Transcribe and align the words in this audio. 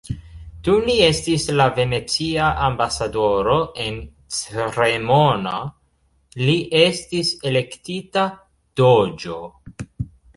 Dum 0.67 0.85
li 0.89 0.93
estis 1.07 1.43
la 1.59 1.65
venecia 1.79 2.45
ambasadoro 2.67 3.57
en 3.83 3.99
Cremona, 4.47 5.53
li 6.47 6.55
estis 6.81 7.29
elektita 7.51 8.25
"doĝo". 8.83 9.37